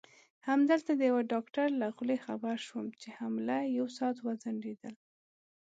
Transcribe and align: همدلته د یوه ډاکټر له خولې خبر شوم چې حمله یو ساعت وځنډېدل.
همدلته 0.47 0.91
د 0.95 1.01
یوه 1.09 1.21
ډاکټر 1.33 1.67
له 1.81 1.87
خولې 1.95 2.17
خبر 2.25 2.55
شوم 2.67 2.85
چې 3.01 3.09
حمله 3.17 3.57
یو 3.77 3.87
ساعت 3.97 4.17
وځنډېدل. 4.21 4.93